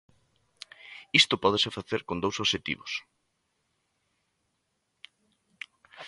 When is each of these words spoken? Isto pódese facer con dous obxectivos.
Isto 1.21 1.35
pódese 1.43 1.75
facer 1.77 2.01
con 2.07 2.17
dous 2.23 2.37
obxectivos. 2.43 2.91